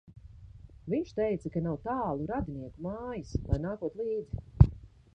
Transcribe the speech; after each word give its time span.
Viņš 0.93 1.11
teica, 1.19 1.51
ka 1.57 1.63
nav 1.67 1.77
tālu 1.85 2.27
radinieku 2.33 2.89
mājas, 2.89 3.39
lai 3.51 3.63
nākot 3.71 4.03
līdzi! 4.05 4.71